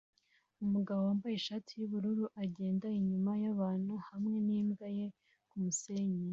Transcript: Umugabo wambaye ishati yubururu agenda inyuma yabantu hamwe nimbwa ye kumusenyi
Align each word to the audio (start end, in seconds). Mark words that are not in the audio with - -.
Umugabo 0.63 0.99
wambaye 1.07 1.33
ishati 1.37 1.71
yubururu 1.79 2.23
agenda 2.43 2.87
inyuma 2.99 3.31
yabantu 3.43 3.93
hamwe 4.07 4.35
nimbwa 4.47 4.87
ye 4.97 5.05
kumusenyi 5.49 6.19